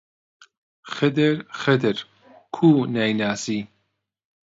[0.93, 1.97] خدر، خدر،
[2.55, 3.59] کوو نایناسی؟!